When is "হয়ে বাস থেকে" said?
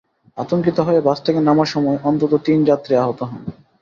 0.79-1.39